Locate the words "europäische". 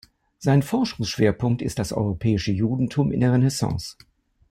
1.93-2.51